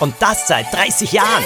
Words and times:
Und 0.00 0.14
das 0.18 0.48
seit 0.48 0.72
30 0.72 1.12
Jahren. 1.12 1.44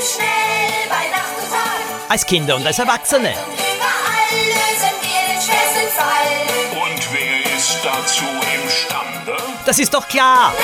schnell 0.00 0.88
bei 0.88 1.08
Nacht 1.10 1.34
und 1.42 1.50
Tag. 1.50 2.08
Als 2.08 2.24
Kinder 2.24 2.54
und 2.54 2.64
als 2.64 2.78
Erwachsene. 2.78 3.30
Und 3.30 3.34
überall 3.34 4.38
lösen 4.46 4.94
wir 5.02 5.34
den 5.34 5.42
schwersten 5.42 5.88
Fall. 5.96 6.80
Und 6.80 7.12
wer 7.12 7.56
ist 7.56 7.78
dazu 7.82 8.24
imstande? 8.62 9.36
Das 9.66 9.80
ist 9.80 9.92
doch 9.92 10.06
klar. 10.06 10.54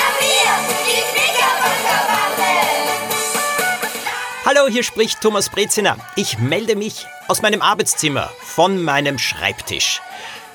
Hallo, 4.45 4.67
hier 4.69 4.83
spricht 4.83 5.19
Thomas 5.19 5.49
Breziner. 5.49 5.97
Ich 6.15 6.37
melde 6.37 6.77
mich 6.77 7.05
aus 7.27 7.41
meinem 7.41 7.61
Arbeitszimmer, 7.61 8.31
von 8.41 8.81
meinem 8.81 9.19
Schreibtisch. 9.19 10.01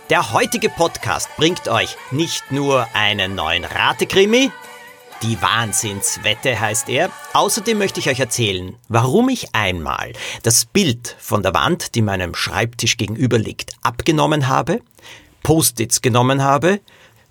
Der 0.08 0.32
heutige 0.32 0.70
Podcast 0.70 1.28
bringt 1.36 1.68
euch 1.68 1.96
nicht 2.10 2.52
nur 2.52 2.88
einen 2.94 3.34
neuen 3.34 3.64
Ratekrimi, 3.64 4.50
die 5.22 5.40
Wahnsinnswette 5.40 6.58
heißt 6.58 6.88
er. 6.88 7.10
Außerdem 7.32 7.78
möchte 7.78 8.00
ich 8.00 8.08
euch 8.08 8.20
erzählen, 8.20 8.76
warum 8.88 9.28
ich 9.28 9.54
einmal 9.54 10.12
das 10.42 10.64
Bild 10.64 11.16
von 11.18 11.42
der 11.42 11.54
Wand, 11.54 11.94
die 11.94 12.02
meinem 12.02 12.34
Schreibtisch 12.34 12.96
gegenüber 12.96 13.38
liegt, 13.38 13.72
abgenommen 13.82 14.48
habe, 14.48 14.80
Post-its 15.42 16.02
genommen 16.02 16.42
habe 16.42 16.80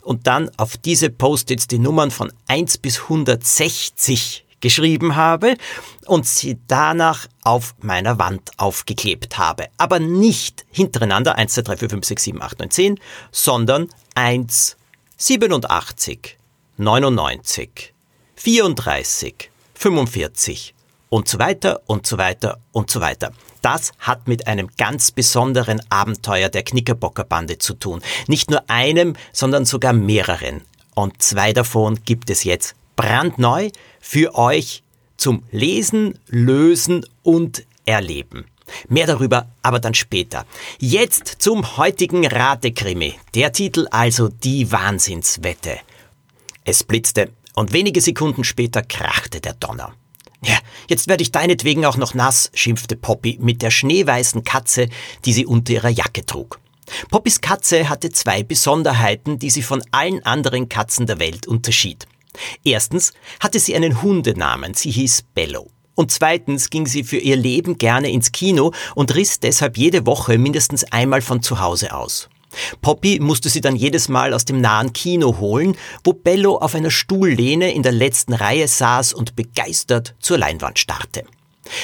und 0.02 0.28
dann 0.28 0.50
auf 0.58 0.78
diese 0.78 1.10
Post-its 1.10 1.68
die 1.68 1.80
Nummern 1.80 2.12
von 2.12 2.32
1 2.48 2.78
bis 2.78 3.02
160 3.02 4.46
geschrieben 4.62 5.16
habe 5.16 5.56
und 6.06 6.26
sie 6.26 6.58
danach 6.68 7.28
auf 7.44 7.76
meiner 7.82 8.20
Wand 8.20 8.52
aufgeklebt 8.58 9.38
habe. 9.38 9.68
Aber 9.78 10.00
nicht 10.00 10.66
hintereinander 10.72 11.36
1, 11.36 11.54
2, 11.54 11.62
3, 11.62 11.78
4, 11.78 11.90
5, 11.90 12.06
6, 12.06 12.24
7, 12.24 12.42
8, 12.42 12.60
9, 12.60 12.72
10, 12.72 13.00
sondern 13.32 13.90
1, 14.16 14.78
87, 15.18 16.39
99, 16.80 17.94
34, 18.38 19.52
45 19.74 20.74
und 21.10 21.28
so 21.28 21.38
weiter 21.38 21.82
und 21.88 22.08
so 22.08 22.18
weiter 22.18 22.60
und 22.72 22.90
so 22.90 23.02
weiter. 23.02 23.34
Das 23.62 23.92
hat 24.00 24.30
mit 24.30 24.48
einem 24.48 24.70
ganz 24.78 25.12
besonderen 25.12 25.82
Abenteuer 25.90 26.48
der 26.48 26.64
Knickerbockerbande 26.64 27.58
zu 27.58 27.74
tun. 27.74 28.02
Nicht 28.28 28.50
nur 28.50 28.64
einem, 28.70 29.18
sondern 29.34 29.66
sogar 29.66 29.92
mehreren. 29.92 30.62
Und 30.96 31.22
zwei 31.22 31.52
davon 31.52 32.00
gibt 32.06 32.30
es 32.30 32.46
jetzt 32.46 32.76
brandneu 32.96 33.72
für 34.00 34.36
euch 34.36 34.82
zum 35.18 35.44
Lesen, 35.52 36.18
Lösen 36.28 37.06
und 37.24 37.66
Erleben. 37.86 38.46
Mehr 38.88 39.08
darüber 39.08 39.48
aber 39.64 39.82
dann 39.82 39.96
später. 39.96 40.46
Jetzt 40.80 41.28
zum 41.40 41.76
heutigen 41.76 42.26
Ratekrimi. 42.26 43.16
Der 43.36 43.52
Titel 43.52 43.88
also 43.92 44.30
Die 44.30 44.72
Wahnsinnswette. 44.72 45.80
Es 46.66 46.84
blitzte 46.84 47.32
und 47.56 47.74
wenige 47.74 48.02
Sekunden 48.02 48.44
später 48.44 48.82
krachte 48.82 49.42
der 49.42 49.54
Donner. 49.54 49.94
Ja, 50.44 50.58
jetzt 50.88 51.08
werde 51.08 51.24
ich 51.24 51.32
deinetwegen 51.32 51.86
auch 51.86 51.98
noch 51.98 52.14
nass, 52.14 52.50
schimpfte 52.54 52.96
Poppy 52.96 53.38
mit 53.42 53.62
der 53.62 53.72
schneeweißen 53.72 54.44
Katze, 54.44 54.88
die 55.26 55.34
sie 55.34 55.46
unter 55.46 55.74
ihrer 55.74 55.90
Jacke 55.90 56.26
trug. 56.26 56.60
Poppys 57.10 57.42
Katze 57.42 57.90
hatte 57.90 58.10
zwei 58.10 58.44
Besonderheiten, 58.44 59.38
die 59.38 59.50
sie 59.50 59.62
von 59.62 59.84
allen 59.92 60.24
anderen 60.26 60.70
Katzen 60.70 61.06
der 61.06 61.20
Welt 61.20 61.48
unterschied. 61.48 62.08
Erstens 62.64 63.14
hatte 63.40 63.60
sie 63.60 63.76
einen 63.76 64.02
Hundenamen, 64.02 64.74
sie 64.74 64.92
hieß 64.92 65.24
Bello. 65.34 65.70
Und 65.96 66.12
zweitens 66.12 66.70
ging 66.70 66.88
sie 66.88 67.04
für 67.04 67.18
ihr 67.18 67.36
Leben 67.36 67.78
gerne 67.78 68.10
ins 68.10 68.32
Kino 68.32 68.72
und 68.96 69.14
riss 69.16 69.42
deshalb 69.42 69.78
jede 69.78 70.06
Woche 70.06 70.38
mindestens 70.38 70.86
einmal 70.86 71.22
von 71.22 71.44
zu 71.44 71.60
Hause 71.60 71.94
aus. 71.94 72.30
Poppy 72.82 73.20
musste 73.20 73.50
sie 73.50 73.62
dann 73.62 73.76
jedes 73.76 74.10
Mal 74.10 74.34
aus 74.34 74.46
dem 74.46 74.62
nahen 74.62 74.94
Kino 74.94 75.38
holen, 75.40 75.76
wo 76.04 76.14
Bello 76.14 76.58
auf 76.58 76.76
einer 76.76 76.92
Stuhllehne 76.92 77.74
in 77.74 77.84
der 77.84 77.92
letzten 77.92 78.34
Reihe 78.34 78.68
saß 78.68 79.14
und 79.14 79.36
begeistert 79.36 80.16
zur 80.20 80.38
Leinwand 80.38 80.80
starrte. 80.80 81.24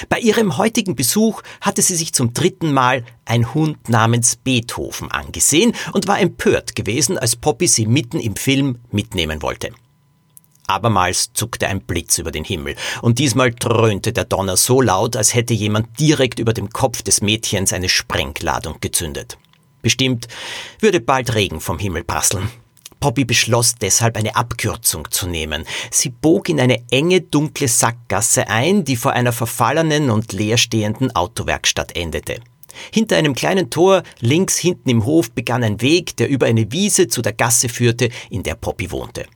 Bei 0.10 0.20
ihrem 0.20 0.58
heutigen 0.58 0.96
Besuch 0.96 1.42
hatte 1.62 1.82
sie 1.82 1.96
sich 1.96 2.14
zum 2.14 2.34
dritten 2.34 2.74
Mal 2.74 3.04
ein 3.26 3.54
Hund 3.54 3.90
namens 3.90 4.36
Beethoven 4.36 5.12
angesehen 5.12 5.74
und 5.94 6.08
war 6.08 6.20
empört 6.20 6.76
gewesen, 6.76 7.18
als 7.18 7.36
Poppy 7.36 7.68
sie 7.68 7.86
mitten 7.86 8.20
im 8.20 8.36
Film 8.36 8.80
mitnehmen 8.92 9.42
wollte. 9.42 9.72
Abermals 10.68 11.32
zuckte 11.34 11.68
ein 11.68 11.82
Blitz 11.82 12.18
über 12.18 12.32
den 12.32 12.44
Himmel, 12.44 12.76
und 13.04 13.20
diesmal 13.20 13.52
dröhnte 13.52 14.14
der 14.14 14.26
Donner 14.26 14.58
so 14.58 14.82
laut, 14.82 15.16
als 15.16 15.36
hätte 15.36 15.54
jemand 15.54 16.00
direkt 16.00 16.40
über 16.40 16.54
dem 16.54 16.72
Kopf 16.72 17.04
des 17.04 17.22
Mädchens 17.22 17.72
eine 17.72 17.90
Sprengladung 17.90 18.78
gezündet. 18.82 19.38
Bestimmt 19.86 20.28
würde 20.80 21.00
bald 21.00 21.36
Regen 21.36 21.62
vom 21.62 21.78
Himmel 21.78 22.04
prasseln. 22.04 22.50
Poppy 23.00 23.24
beschloss 23.24 23.76
deshalb 23.76 24.18
eine 24.18 24.36
Abkürzung 24.36 25.12
zu 25.12 25.28
nehmen. 25.28 25.64
Sie 25.92 26.10
bog 26.10 26.50
in 26.50 26.60
eine 26.60 26.82
enge, 26.90 27.22
dunkle 27.22 27.68
Sackgasse 27.68 28.48
ein, 28.48 28.84
die 28.84 28.96
vor 28.96 29.12
einer 29.12 29.32
verfallenen 29.32 30.10
und 30.10 30.34
leerstehenden 30.34 31.16
Autowerkstatt 31.16 31.96
endete. 31.96 32.40
Hinter 32.92 33.18
einem 33.18 33.36
kleinen 33.36 33.70
Tor 33.70 34.02
links 34.22 34.58
hinten 34.58 34.90
im 34.90 35.06
Hof 35.06 35.30
begann 35.30 35.64
ein 35.64 35.80
Weg, 35.82 36.18
der 36.18 36.30
über 36.30 36.48
eine 36.48 36.72
Wiese 36.72 37.08
zu 37.08 37.22
der 37.22 37.34
Gasse 37.34 37.70
führte, 37.70 38.10
in 38.32 38.42
der 38.42 38.56
Poppy 38.56 38.90
wohnte. 38.90 39.28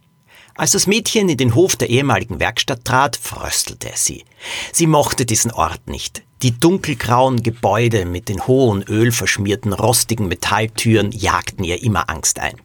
Als 0.55 0.71
das 0.71 0.87
Mädchen 0.87 1.29
in 1.29 1.37
den 1.37 1.53
Hof 1.53 1.75
der 1.75 1.91
ehemaligen 1.91 2.39
Werkstatt 2.39 2.85
trat, 2.85 3.17
fröstelte 3.17 3.91
sie. 3.93 4.25
Sie 4.73 4.87
mochte 4.87 5.27
diesen 5.27 5.51
Ort 5.51 5.87
nicht. 5.87 6.23
Die 6.41 6.57
dunkelgrauen 6.57 7.43
Gebäude 7.43 8.05
mit 8.05 8.29
den 8.29 8.47
hohen, 8.47 8.83
ölverschmierten, 8.83 9.73
rostigen 9.73 10.29
Metalltüren 10.29 11.11
jagten 11.11 11.65
ihr 11.65 11.83
immer 11.83 12.09
Angst 12.09 12.39
ein. 12.39 12.55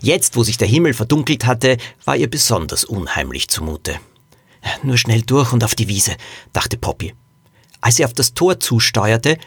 Jetzt, 0.00 0.36
wo 0.36 0.44
sich 0.44 0.58
der 0.58 0.68
Himmel 0.68 0.94
verdunkelt 0.94 1.44
hatte, 1.44 1.76
war 2.04 2.16
ihr 2.16 2.30
besonders 2.30 2.84
unheimlich 2.84 3.48
zumute. 3.48 3.98
Nur 4.84 4.96
schnell 4.96 5.22
durch 5.22 5.52
und 5.52 5.64
auf 5.64 5.74
die 5.74 5.88
Wiese, 5.88 6.16
dachte 6.52 6.76
Poppy. 6.76 7.14
Als 7.80 7.96
sie 7.96 8.04
auf 8.04 8.12
das 8.12 8.32
Tor 8.32 8.60
zusteuerte, 8.60 9.38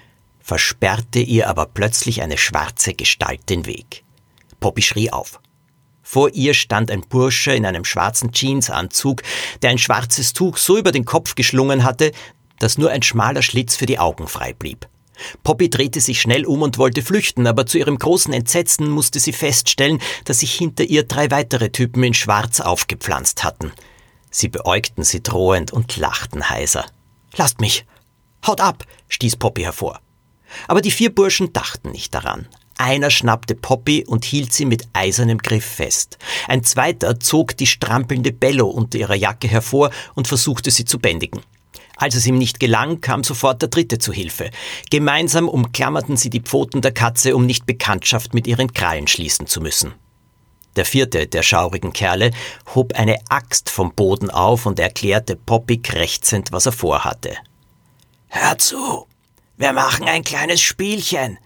versperrte 0.41 1.19
ihr 1.19 1.49
aber 1.49 1.65
plötzlich 1.65 2.21
eine 2.21 2.37
schwarze 2.37 2.93
Gestalt 2.93 3.49
den 3.49 3.65
Weg. 3.65 4.03
Poppy 4.59 4.81
schrie 4.81 5.09
auf. 5.09 5.39
Vor 6.01 6.31
ihr 6.33 6.53
stand 6.53 6.91
ein 6.91 7.01
Bursche 7.01 7.51
in 7.51 7.65
einem 7.65 7.85
schwarzen 7.85 8.31
Jeansanzug, 8.31 9.21
der 9.61 9.69
ein 9.69 9.77
schwarzes 9.77 10.33
Tuch 10.33 10.57
so 10.57 10.77
über 10.77 10.91
den 10.91 11.05
Kopf 11.05 11.35
geschlungen 11.35 11.83
hatte, 11.83 12.11
dass 12.59 12.77
nur 12.77 12.91
ein 12.91 13.01
schmaler 13.01 13.41
Schlitz 13.41 13.75
für 13.75 13.85
die 13.85 13.99
Augen 13.99 14.27
frei 14.27 14.53
blieb. 14.53 14.87
Poppy 15.43 15.69
drehte 15.69 15.99
sich 15.99 16.21
schnell 16.21 16.45
um 16.45 16.61
und 16.61 16.77
wollte 16.77 17.01
flüchten, 17.01 17.47
aber 17.47 17.65
zu 17.65 17.77
ihrem 17.77 17.97
großen 17.97 18.33
Entsetzen 18.33 18.89
musste 18.89 19.19
sie 19.19 19.33
feststellen, 19.33 19.99
dass 20.25 20.39
sich 20.39 20.53
hinter 20.53 20.83
ihr 20.83 21.03
drei 21.03 21.31
weitere 21.31 21.71
Typen 21.71 22.03
in 22.03 22.13
Schwarz 22.13 22.59
aufgepflanzt 22.59 23.43
hatten. 23.43 23.71
Sie 24.31 24.47
beäugten 24.47 25.03
sie 25.03 25.21
drohend 25.21 25.73
und 25.73 25.97
lachten 25.97 26.49
heiser. 26.49 26.85
Lasst 27.35 27.59
mich! 27.59 27.85
Haut 28.45 28.61
ab! 28.61 28.85
stieß 29.09 29.35
Poppy 29.37 29.63
hervor. 29.63 29.99
Aber 30.67 30.81
die 30.81 30.91
vier 30.91 31.13
Burschen 31.13 31.53
dachten 31.53 31.91
nicht 31.91 32.13
daran. 32.13 32.47
Einer 32.77 33.09
schnappte 33.09 33.55
Poppy 33.55 34.05
und 34.05 34.23
hielt 34.23 34.53
sie 34.53 34.65
mit 34.65 34.87
eisernem 34.93 35.39
Griff 35.39 35.65
fest. 35.65 36.17
Ein 36.47 36.63
zweiter 36.63 37.19
zog 37.19 37.57
die 37.57 37.67
strampelnde 37.67 38.31
Bello 38.31 38.67
unter 38.67 38.97
ihrer 38.97 39.15
Jacke 39.15 39.49
hervor 39.49 39.91
und 40.15 40.29
versuchte 40.29 40.71
sie 40.71 40.85
zu 40.85 40.97
bändigen. 40.97 41.41
Als 41.99 42.15
es 42.15 42.25
ihm 42.25 42.37
nicht 42.37 42.61
gelang, 42.61 43.01
kam 43.01 43.25
sofort 43.25 43.61
der 43.61 43.67
dritte 43.67 43.99
zu 43.99 44.13
Hilfe. 44.13 44.51
Gemeinsam 44.89 45.49
umklammerten 45.49 46.15
sie 46.15 46.29
die 46.29 46.39
Pfoten 46.39 46.81
der 46.81 46.93
Katze, 46.93 47.35
um 47.35 47.45
nicht 47.45 47.65
Bekanntschaft 47.65 48.33
mit 48.33 48.47
ihren 48.47 48.71
Krallen 48.71 49.07
schließen 49.07 49.47
zu 49.47 49.59
müssen. 49.59 49.93
Der 50.77 50.85
vierte 50.85 51.27
der 51.27 51.43
schaurigen 51.43 51.91
Kerle 51.91 52.31
hob 52.73 52.93
eine 52.95 53.17
Axt 53.27 53.69
vom 53.69 53.93
Boden 53.93 54.29
auf 54.29 54.65
und 54.65 54.79
erklärte 54.79 55.35
Poppy 55.35 55.79
krächzend, 55.79 56.53
was 56.53 56.67
er 56.67 56.71
vorhatte. 56.71 57.35
Hör 58.29 58.57
zu, 58.57 59.05
wir 59.57 59.73
machen 59.73 60.07
ein 60.07 60.23
kleines 60.23 60.61
Spielchen. 60.61 61.37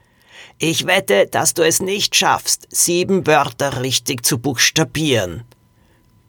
Ich 0.59 0.85
wette, 0.85 1.25
dass 1.25 1.55
du 1.55 1.63
es 1.63 1.81
nicht 1.81 2.15
schaffst, 2.15 2.67
sieben 2.69 3.25
Wörter 3.25 3.81
richtig 3.81 4.23
zu 4.23 4.37
buchstabieren. 4.37 5.45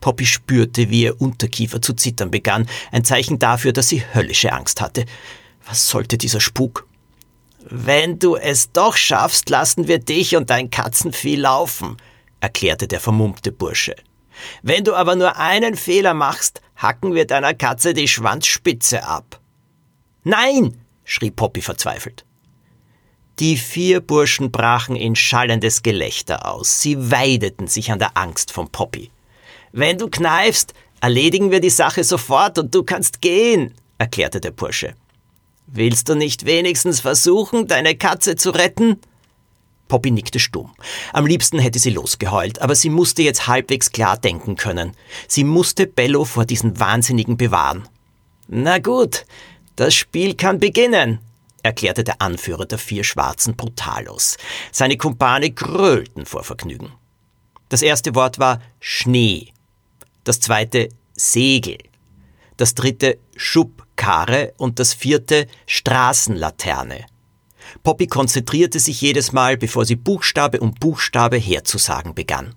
Poppy 0.04 0.26
spürte, 0.26 0.90
wie 0.90 1.04
ihr 1.04 1.18
Unterkiefer 1.18 1.80
zu 1.80 1.94
zittern 1.94 2.30
begann, 2.30 2.68
ein 2.92 3.06
Zeichen 3.06 3.38
dafür, 3.38 3.72
dass 3.72 3.88
sie 3.88 4.04
höllische 4.12 4.52
Angst 4.52 4.82
hatte. 4.82 5.06
Was 5.66 5.88
sollte 5.88 6.18
dieser 6.18 6.40
Spuk? 6.40 6.86
Wenn 7.70 8.18
du 8.18 8.36
es 8.36 8.70
doch 8.70 8.98
schaffst, 8.98 9.48
lassen 9.48 9.88
wir 9.88 9.98
dich 9.98 10.36
und 10.36 10.50
dein 10.50 10.68
Katzenvieh 10.70 11.36
laufen, 11.36 11.96
erklärte 12.40 12.86
der 12.86 13.00
vermummte 13.00 13.50
Bursche. 13.50 13.96
Wenn 14.60 14.84
du 14.84 14.92
aber 14.92 15.16
nur 15.16 15.38
einen 15.38 15.74
Fehler 15.74 16.12
machst, 16.12 16.60
hacken 16.76 17.14
wir 17.14 17.26
deiner 17.26 17.54
Katze 17.54 17.94
die 17.94 18.06
Schwanzspitze 18.06 19.06
ab. 19.06 19.40
Nein, 20.22 20.76
schrie 21.04 21.30
Poppy 21.30 21.62
verzweifelt. 21.62 22.26
Die 23.38 23.56
vier 23.56 24.02
Burschen 24.02 24.50
brachen 24.50 24.96
in 24.96 25.16
schallendes 25.16 25.82
Gelächter 25.82 26.46
aus. 26.46 26.82
Sie 26.82 27.10
weideten 27.10 27.68
sich 27.68 27.90
an 27.90 27.98
der 27.98 28.18
Angst 28.18 28.52
von 28.52 28.68
Poppy. 28.68 29.10
Wenn 29.76 29.98
du 29.98 30.08
kneifst, 30.08 30.72
erledigen 31.00 31.50
wir 31.50 31.58
die 31.58 31.68
Sache 31.68 32.04
sofort 32.04 32.60
und 32.60 32.72
du 32.72 32.84
kannst 32.84 33.20
gehen, 33.20 33.74
erklärte 33.98 34.40
der 34.40 34.52
Bursche. 34.52 34.94
Willst 35.66 36.08
du 36.08 36.14
nicht 36.14 36.46
wenigstens 36.46 37.00
versuchen, 37.00 37.66
deine 37.66 37.96
Katze 37.96 38.36
zu 38.36 38.50
retten? 38.50 39.00
Poppy 39.88 40.12
nickte 40.12 40.38
stumm. 40.38 40.72
Am 41.12 41.26
liebsten 41.26 41.58
hätte 41.58 41.80
sie 41.80 41.90
losgeheult, 41.90 42.62
aber 42.62 42.76
sie 42.76 42.88
musste 42.88 43.22
jetzt 43.22 43.48
halbwegs 43.48 43.90
klar 43.90 44.16
denken 44.16 44.54
können. 44.54 44.92
Sie 45.26 45.42
musste 45.42 45.88
Bello 45.88 46.24
vor 46.24 46.44
diesen 46.44 46.78
Wahnsinnigen 46.78 47.36
bewahren. 47.36 47.88
Na 48.46 48.78
gut, 48.78 49.26
das 49.74 49.92
Spiel 49.92 50.36
kann 50.36 50.60
beginnen, 50.60 51.18
erklärte 51.64 52.04
der 52.04 52.22
Anführer 52.22 52.66
der 52.66 52.78
vier 52.78 53.02
Schwarzen 53.02 53.56
brutalos. 53.56 54.36
Seine 54.70 54.96
Kumpane 54.96 55.50
grölten 55.50 56.26
vor 56.26 56.44
Vergnügen. 56.44 56.92
Das 57.70 57.82
erste 57.82 58.14
Wort 58.14 58.38
war 58.38 58.60
Schnee, 58.78 59.52
das 60.24 60.40
zweite 60.40 60.88
Segel, 61.14 61.78
das 62.56 62.74
dritte 62.74 63.18
Schubkarre 63.36 64.54
und 64.56 64.78
das 64.78 64.94
vierte 64.94 65.46
Straßenlaterne. 65.66 67.06
Poppy 67.82 68.06
konzentrierte 68.06 68.78
sich 68.78 69.00
jedes 69.00 69.32
Mal, 69.32 69.56
bevor 69.56 69.84
sie 69.84 69.96
Buchstabe 69.96 70.60
um 70.60 70.74
Buchstabe 70.74 71.36
herzusagen 71.36 72.14
begann. 72.14 72.54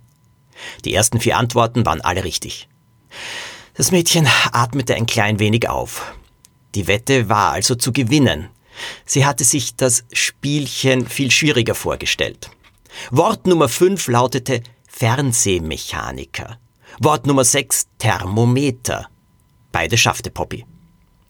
Die 0.85 0.93
ersten 0.93 1.19
vier 1.19 1.37
Antworten 1.37 1.85
waren 1.85 2.01
alle 2.01 2.23
richtig. 2.23 2.67
Das 3.75 3.91
Mädchen 3.91 4.27
atmete 4.51 4.95
ein 4.95 5.05
klein 5.05 5.39
wenig 5.39 5.69
auf. 5.69 6.15
Die 6.75 6.87
Wette 6.87 7.29
war 7.29 7.51
also 7.51 7.75
zu 7.75 7.91
gewinnen. 7.91 8.49
Sie 9.05 9.25
hatte 9.25 9.43
sich 9.43 9.75
das 9.75 10.03
Spielchen 10.11 11.07
viel 11.07 11.31
schwieriger 11.31 11.75
vorgestellt. 11.75 12.49
Wort 13.11 13.47
Nummer 13.47 13.69
5 13.69 14.07
lautete 14.07 14.61
Fernsehmechaniker. 14.87 16.59
Wort 16.99 17.27
Nummer 17.27 17.43
6 17.43 17.87
Thermometer. 17.99 19.07
Beide 19.71 19.97
schaffte 19.97 20.31
Poppy. 20.31 20.65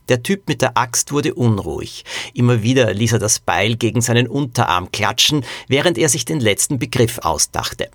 Der 0.10 0.24
Typ 0.24 0.48
mit 0.48 0.62
der 0.62 0.78
Axt 0.78 1.12
wurde 1.12 1.34
unruhig. 1.34 2.06
Immer 2.34 2.64
wieder 2.64 2.94
ließ 2.94 3.14
er 3.14 3.20
das 3.20 3.40
Beil 3.40 3.76
gegen 3.76 4.02
seinen 4.02 4.28
Unterarm 4.28 4.92
klatschen, 4.92 5.44
während 5.68 5.98
er 5.98 6.08
sich 6.08 6.24
den 6.24 6.40
letzten 6.40 6.80
Begriff 6.80 7.20
ausdachte. 7.20 7.90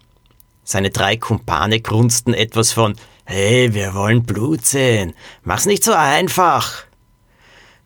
Seine 0.65 0.91
drei 0.91 1.17
Kumpane 1.17 1.81
grunzten 1.81 2.35
etwas 2.35 2.73
von 2.73 2.97
Hey, 3.25 3.73
wir 3.73 3.95
wollen 3.95 4.25
Blut 4.25 4.67
sehen. 4.67 5.15
Mach's 5.43 5.67
nicht 5.67 5.85
so 5.85 5.93
einfach. 5.93 6.85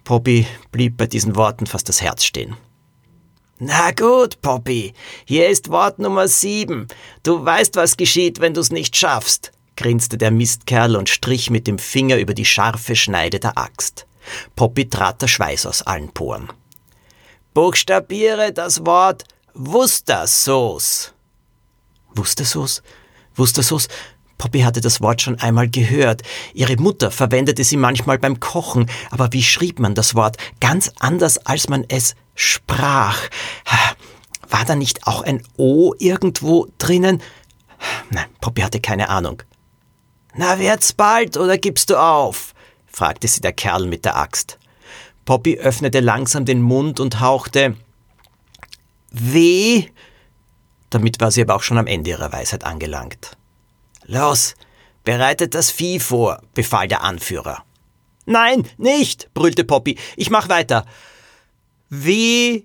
Poppy 0.03 0.47
blieb 0.73 0.97
bei 0.97 1.07
diesen 1.07 1.37
Worten 1.37 1.67
fast 1.67 1.89
das 1.89 2.01
Herz 2.01 2.25
stehen. 2.25 2.57
Na 3.59 3.91
gut, 3.93 4.43
Poppy, 4.43 4.93
hier 5.25 5.49
ist 5.49 5.71
Wort 5.71 5.99
Nummer 5.99 6.29
sieben. 6.29 6.89
Du 7.23 7.43
weißt, 7.45 7.77
was 7.77 7.97
geschieht, 7.97 8.41
wenn 8.41 8.53
du's 8.55 8.71
nicht 8.71 8.97
schaffst, 8.97 9.53
grinste 9.77 10.19
der 10.19 10.31
Mistkerl 10.31 10.97
und 10.97 11.09
strich 11.09 11.51
mit 11.51 11.67
dem 11.67 11.79
Finger 11.79 12.17
über 12.17 12.35
die 12.35 12.45
scharfe 12.45 12.97
Schneide 12.97 13.39
der 13.41 13.57
Axt. 13.59 14.07
Poppy 14.57 14.89
trat 14.89 15.23
der 15.23 15.29
Schweiß 15.29 15.67
aus 15.67 15.83
allen 15.83 16.11
Poren. 16.11 16.49
Buchstabiere 17.55 18.53
das 18.53 18.85
Wort 18.85 19.25
Wustersauce. 19.55 21.13
Wustersauce? 22.15 22.83
Wustersauce? 23.35 23.89
Poppy 24.39 24.61
hatte 24.61 24.81
das 24.81 25.01
Wort 25.01 25.23
schon 25.23 25.39
einmal 25.41 25.69
gehört. 25.69 26.23
Ihre 26.53 26.77
Mutter 26.77 27.11
verwendete 27.11 27.65
sie 27.65 27.79
manchmal 27.79 28.19
beim 28.19 28.41
Kochen, 28.41 28.91
aber 29.11 29.33
wie 29.33 29.43
schrieb 29.43 29.79
man 29.79 29.95
das 29.95 30.15
Wort? 30.15 30.37
Ganz 30.61 30.93
anders, 30.99 31.39
als 31.47 31.69
man 31.69 31.85
es 31.89 32.15
sprach. 32.35 33.19
War 34.51 34.65
da 34.67 34.75
nicht 34.75 35.07
auch 35.07 35.23
ein 35.23 35.43
O 35.57 35.95
irgendwo 35.99 36.69
drinnen? 36.79 37.23
Nein, 38.11 38.27
Poppy 38.41 38.63
hatte 38.63 38.81
keine 38.81 39.09
Ahnung. 39.09 39.43
Na, 40.37 40.59
wird's 40.59 40.93
bald 40.93 41.37
oder 41.37 41.57
gibst 41.57 41.91
du 41.91 41.97
auf? 41.97 42.55
fragte 42.87 43.27
sie 43.27 43.41
der 43.41 43.53
Kerl 43.53 43.87
mit 43.87 44.05
der 44.05 44.17
Axt. 44.17 44.59
Poppy 45.25 45.59
öffnete 45.59 46.01
langsam 46.01 46.45
den 46.45 46.61
Mund 46.61 47.01
und 47.01 47.21
hauchte 47.21 47.77
Weh. 49.11 49.87
Damit 50.91 51.21
war 51.21 51.31
sie 51.31 51.43
aber 51.43 51.57
auch 51.57 51.63
schon 51.63 51.79
am 51.79 51.87
Ende 51.87 52.11
ihrer 52.11 52.33
Weisheit 52.33 52.65
angelangt. 52.65 53.37
Los, 54.05 54.55
bereitet 55.05 55.55
das 55.55 55.71
Vieh 55.71 56.01
vor, 56.01 56.43
befahl 56.55 56.87
der 56.87 57.03
Anführer. 57.03 57.65
Nein, 58.27 58.69
nicht, 58.77 59.33
brüllte 59.33 59.65
Poppy. 59.65 59.99
Ich 60.17 60.31
mach 60.31 60.49
weiter. 60.49 60.85
W. 61.89 62.63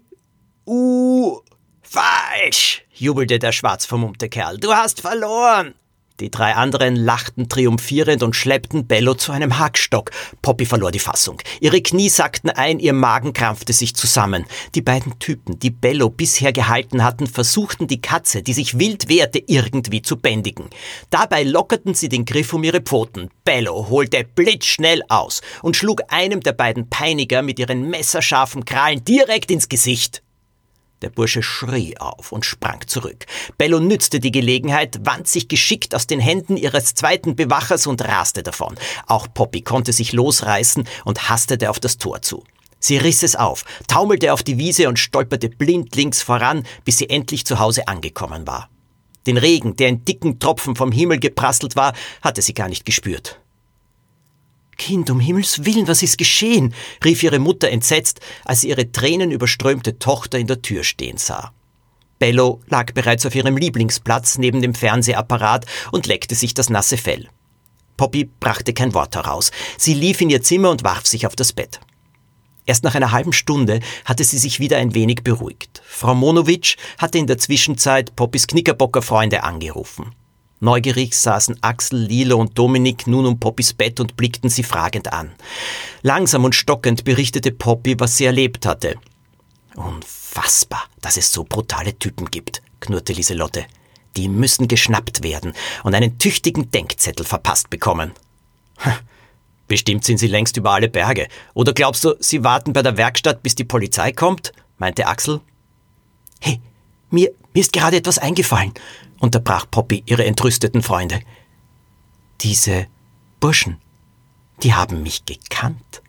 U. 0.66 1.40
Falsch, 1.82 2.84
jubelte 2.94 3.40
der 3.40 3.52
schwarz 3.52 3.86
vermummte 3.86 4.30
Kerl. 4.30 4.58
Du 4.58 4.74
hast 4.74 5.02
verloren. 5.02 5.74
Die 6.22 6.30
drei 6.30 6.54
anderen 6.54 6.96
lachten 6.96 7.50
triumphierend 7.50 8.22
und 8.22 8.36
schleppten 8.36 8.86
Bello 8.86 9.16
zu 9.16 9.32
einem 9.32 9.58
Hackstock. 9.58 10.12
Poppy 10.44 10.68
verlor 10.68 10.92
die 10.92 11.00
Fassung. 11.00 11.42
Ihre 11.60 11.82
Knie 11.82 12.10
sackten 12.10 12.52
ein, 12.52 12.78
ihr 12.78 12.94
Magen 12.94 13.34
krampfte 13.34 13.74
sich 13.74 13.96
zusammen. 13.96 14.46
Die 14.76 14.84
beiden 14.84 15.18
Typen, 15.18 15.58
die 15.58 15.72
Bello 15.72 16.12
bisher 16.12 16.54
gehalten 16.54 17.04
hatten, 17.04 17.26
versuchten 17.26 17.88
die 17.88 18.02
Katze, 18.02 18.44
die 18.44 18.54
sich 18.54 18.78
wild 18.78 19.10
wehrte, 19.10 19.42
irgendwie 19.48 20.04
zu 20.04 20.16
bändigen. 20.16 20.70
Dabei 21.10 21.42
lockerten 21.42 21.96
sie 21.96 22.08
den 22.08 22.26
Griff 22.26 22.54
um 22.54 22.64
ihre 22.64 22.82
Pfoten. 22.82 23.32
Bello 23.44 23.90
holte 23.90 24.24
blitzschnell 24.24 25.02
aus 25.10 25.42
und 25.64 25.76
schlug 25.76 26.04
einem 26.10 26.42
der 26.42 26.54
beiden 26.54 26.88
Peiniger 26.88 27.42
mit 27.42 27.58
ihren 27.58 27.90
messerscharfen 27.90 28.64
Krallen 28.64 29.04
direkt 29.04 29.50
ins 29.50 29.70
Gesicht. 29.70 30.22
Der 31.02 31.10
Bursche 31.10 31.42
schrie 31.42 31.98
auf 31.98 32.32
und 32.32 32.46
sprang 32.46 32.86
zurück. 32.86 33.26
Bello 33.58 33.80
nützte 33.80 34.20
die 34.20 34.32
Gelegenheit, 34.32 35.00
wand 35.04 35.28
sich 35.28 35.48
geschickt 35.48 35.96
aus 35.96 36.06
den 36.06 36.20
Händen 36.20 36.58
ihres 36.58 36.94
zweiten 36.94 37.36
Bewachers 37.36 37.88
und 37.88 38.04
raste 38.04 38.44
davon. 38.44 38.76
Auch 39.08 39.28
Poppy 39.34 39.62
konnte 39.62 39.94
sich 39.94 40.14
losreißen 40.14 40.88
und 41.04 41.30
hastete 41.30 41.72
auf 41.72 41.80
das 41.80 41.98
Tor 41.98 42.22
zu. 42.22 42.44
Sie 42.80 42.98
riss 42.98 43.24
es 43.24 43.36
auf, 43.36 43.66
taumelte 43.88 44.34
auf 44.34 44.44
die 44.44 44.58
Wiese 44.60 44.90
und 44.90 45.00
stolperte 45.00 45.50
blindlings 45.50 46.22
voran, 46.22 46.66
bis 46.86 47.00
sie 47.00 47.10
endlich 47.10 47.46
zu 47.46 47.60
Hause 47.60 47.88
angekommen 47.88 48.46
war. 48.46 48.70
Den 49.28 49.38
Regen, 49.38 49.76
der 49.76 49.90
in 49.90 50.06
dicken 50.06 50.40
Tropfen 50.40 50.76
vom 50.76 50.92
Himmel 50.92 51.20
geprasselt 51.20 51.76
war, 51.76 51.94
hatte 52.22 52.42
sie 52.42 52.54
gar 52.54 52.70
nicht 52.70 52.86
gespürt. 52.86 53.41
Kind, 54.82 55.12
um 55.12 55.20
Himmels 55.20 55.64
willen, 55.64 55.88
was 55.88 56.02
ist 56.02 56.18
geschehen? 56.18 56.74
rief 57.06 57.22
ihre 57.22 57.38
Mutter 57.38 57.70
entsetzt, 57.70 58.20
als 58.46 58.62
sie 58.62 58.70
ihre 58.70 58.92
tränenüberströmte 58.92 60.00
Tochter 60.00 60.40
in 60.40 60.48
der 60.48 60.64
Tür 60.64 60.84
stehen 60.84 61.18
sah. 61.18 61.54
Bello 62.18 62.62
lag 62.66 62.92
bereits 62.94 63.24
auf 63.28 63.36
ihrem 63.36 63.58
Lieblingsplatz 63.58 64.40
neben 64.40 64.60
dem 64.60 64.74
Fernsehapparat 64.74 65.68
und 65.92 66.08
leckte 66.08 66.34
sich 66.34 66.56
das 66.56 66.72
nasse 66.72 66.98
Fell. 66.98 67.28
Poppy 67.96 68.28
brachte 68.40 68.74
kein 68.74 68.96
Wort 68.96 69.16
heraus. 69.16 69.52
Sie 69.78 69.94
lief 69.94 70.20
in 70.20 70.32
ihr 70.32 70.42
Zimmer 70.42 70.72
und 70.72 70.84
warf 70.84 71.06
sich 71.06 71.28
auf 71.28 71.36
das 71.36 71.54
Bett. 71.54 71.80
Erst 72.66 72.84
nach 72.84 72.96
einer 72.96 73.12
halben 73.12 73.34
Stunde 73.34 73.82
hatte 74.06 74.24
sie 74.24 74.40
sich 74.40 74.60
wieder 74.60 74.78
ein 74.78 74.96
wenig 74.96 75.24
beruhigt. 75.24 75.84
Frau 75.86 76.16
Monowitsch 76.16 76.78
hatte 76.98 77.20
in 77.20 77.28
der 77.28 77.38
Zwischenzeit 77.38 78.16
Poppys 78.16 78.48
Knickerbocker 78.48 79.04
Freunde 79.04 79.44
angerufen. 79.44 80.16
Neugierig 80.64 81.16
saßen 81.16 81.58
Axel, 81.62 82.00
Lilo 82.00 82.38
und 82.38 82.56
Dominik 82.56 83.08
nun 83.08 83.26
um 83.26 83.40
Poppys 83.40 83.74
Bett 83.74 84.00
und 84.00 84.16
blickten 84.16 84.48
sie 84.48 84.62
fragend 84.62 85.12
an. 85.12 85.32
Langsam 86.04 86.46
und 86.46 86.54
stockend 86.54 87.04
berichtete 87.04 87.52
Poppy, 87.52 88.00
was 88.00 88.18
sie 88.18 88.26
erlebt 88.26 88.68
hatte. 88.68 88.96
Unfassbar, 89.76 90.84
dass 91.02 91.18
es 91.18 91.32
so 91.32 91.46
brutale 91.46 91.98
Typen 91.98 92.30
gibt, 92.30 92.62
knurrte 92.80 93.12
Lieselotte. 93.12 93.66
Die 94.18 94.30
müssen 94.30 94.68
geschnappt 94.68 95.24
werden 95.24 95.54
und 95.84 95.96
einen 95.96 96.20
tüchtigen 96.20 96.70
Denkzettel 96.70 97.26
verpasst 97.26 97.72
bekommen. 97.72 98.12
Bestimmt 99.68 100.06
sind 100.06 100.20
sie 100.20 100.28
längst 100.28 100.58
über 100.58 100.74
alle 100.74 100.90
Berge. 100.90 101.28
Oder 101.56 101.74
glaubst 101.74 102.04
du, 102.04 102.14
sie 102.20 102.44
warten 102.44 102.74
bei 102.74 102.84
der 102.84 102.98
Werkstatt, 102.98 103.42
bis 103.42 103.56
die 103.56 103.64
Polizei 103.64 104.12
kommt? 104.12 104.52
meinte 104.78 105.08
Axel. 105.08 105.42
Hey, 106.40 106.62
mir, 107.10 107.32
mir 107.54 107.62
ist 107.62 107.74
gerade 107.74 107.98
etwas 107.98 108.20
eingefallen 108.20 108.74
unterbrach 109.22 109.66
Poppy 109.70 110.04
ihre 110.06 110.26
entrüsteten 110.26 110.82
Freunde. 110.82 111.22
Diese 112.42 112.88
Burschen, 113.40 113.78
die 114.64 114.74
haben 114.74 115.04
mich 115.04 115.26
gekannt. 115.26 116.02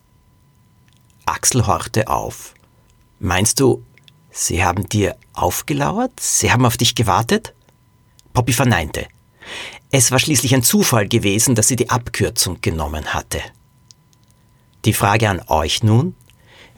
Axel 1.26 1.66
horchte 1.66 2.08
auf. 2.08 2.54
Meinst 3.20 3.60
du, 3.60 3.84
sie 4.30 4.64
haben 4.64 4.88
dir 4.88 5.16
aufgelauert? 5.34 6.18
Sie 6.18 6.50
haben 6.50 6.66
auf 6.66 6.76
dich 6.76 6.94
gewartet? 6.94 7.54
Poppy 8.32 8.52
verneinte. 8.52 9.06
Es 9.90 10.10
war 10.10 10.18
schließlich 10.18 10.54
ein 10.54 10.62
Zufall 10.62 11.06
gewesen, 11.06 11.54
dass 11.54 11.68
sie 11.68 11.76
die 11.76 11.90
Abkürzung 11.90 12.60
genommen 12.60 13.14
hatte. 13.14 13.40
Die 14.84 14.94
Frage 14.94 15.28
an 15.28 15.42
euch 15.48 15.82
nun, 15.82 16.16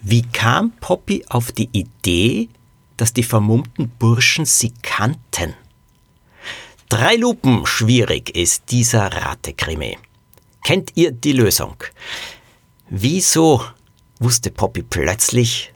wie 0.03 0.23
kam 0.23 0.73
Poppy 0.81 1.25
auf 1.29 1.53
die 1.53 1.71
Idee, 1.73 2.49
dass 2.97 3.13
die 3.13 3.23
vermummten 3.23 3.89
Burschen 3.89 4.45
sie 4.45 4.73
kannten? 4.83 5.55
Drei 6.89 7.17
Lupen 7.17 7.65
schwierig 7.65 8.37
ist 8.37 8.65
dieser 8.71 9.11
Ratekrimi. 9.11 9.99
Kennt 10.63 10.93
ihr 10.95 11.13
die 11.13 11.33
Lösung? 11.33 11.77
Wieso 12.91 13.65
wusste 14.21 14.51
Poppy 14.51 14.83
plötzlich, 14.83 15.73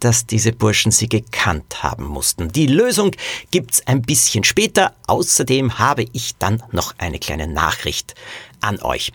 dass 0.00 0.26
diese 0.26 0.52
Burschen 0.52 0.92
sie 0.92 1.08
gekannt 1.08 1.82
haben 1.82 2.04
mussten? 2.04 2.52
Die 2.52 2.66
Lösung 2.66 3.12
gibt's 3.50 3.86
ein 3.86 4.02
bisschen 4.02 4.44
später. 4.44 4.94
Außerdem 5.06 5.78
habe 5.78 6.04
ich 6.12 6.36
dann 6.36 6.62
noch 6.72 6.94
eine 6.98 7.18
kleine 7.18 7.48
Nachricht 7.48 8.14
an 8.60 8.80
euch. 8.82 9.12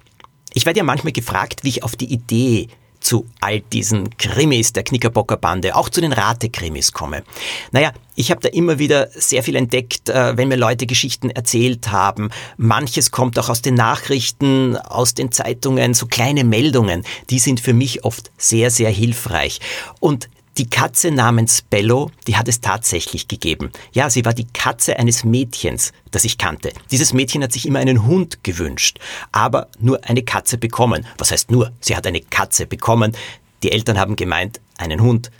Ich 0.53 0.65
werde 0.65 0.79
ja 0.79 0.83
manchmal 0.83 1.13
gefragt, 1.13 1.63
wie 1.63 1.69
ich 1.69 1.83
auf 1.83 1.95
die 1.95 2.11
Idee 2.11 2.69
zu 3.09 3.25
all 3.39 3.61
diesen 3.61 4.15
Krimis 4.17 4.71
der 4.71 4.83
Knickerbocker 4.83 5.39
auch 5.73 5.89
zu 5.89 5.99
den 5.99 6.13
Rate-Krimis 6.13 6.91
komme? 6.91 7.23
Naja, 7.71 7.91
ich 8.13 8.29
habe 8.29 8.39
da 8.41 8.49
immer 8.49 8.77
wieder 8.77 9.09
sehr 9.15 9.41
viel 9.41 9.55
entdeckt, 9.55 10.09
äh, 10.09 10.37
wenn 10.37 10.47
mir 10.47 10.57
Leute 10.57 10.85
Geschichten 10.85 11.31
erzählt 11.31 11.91
haben. 11.91 12.29
Manches 12.57 13.09
kommt 13.09 13.39
auch 13.39 13.49
aus 13.49 13.63
den 13.63 13.73
Nachrichten, 13.73 14.77
aus 14.77 15.15
den 15.15 15.31
Zeitungen, 15.31 15.95
so 15.95 16.05
kleine 16.05 16.43
Meldungen. 16.43 17.03
Die 17.31 17.39
sind 17.39 17.59
für 17.59 17.73
mich 17.73 18.03
oft 18.03 18.29
sehr, 18.37 18.69
sehr 18.69 18.91
hilfreich. 18.91 19.59
Und 19.99 20.29
die 20.59 20.69
Katze 20.69 21.09
namens 21.09 21.61
Bello, 21.61 22.11
die 22.27 22.35
hat 22.35 22.49
es 22.49 22.59
tatsächlich 22.59 23.29
gegeben. 23.29 23.71
Ja, 23.93 24.09
sie 24.09 24.25
war 24.25 24.33
die 24.33 24.47
Katze 24.47 24.99
eines 24.99 25.23
Mädchens, 25.23 25.93
das 26.11 26.25
ich 26.25 26.37
kannte. 26.37 26.73
Dieses 26.91 27.13
Mädchen 27.13 27.41
hat 27.41 27.53
sich 27.53 27.65
immer 27.65 27.79
einen 27.79 28.05
Hund 28.05 28.43
gewünscht, 28.43 28.99
aber 29.31 29.69
nur 29.79 30.03
eine 30.03 30.21
Katze 30.21 30.57
bekommen. 30.57 31.07
Was 31.17 31.31
heißt 31.31 31.49
nur? 31.49 31.71
Sie 31.79 31.95
hat 31.95 32.05
eine 32.05 32.19
Katze 32.19 32.67
bekommen. 32.67 33.15
Die 33.63 33.71
Eltern 33.71 33.97
haben 33.97 34.17
gemeint, 34.17 34.59
einen 34.77 35.01
Hund, 35.01 35.31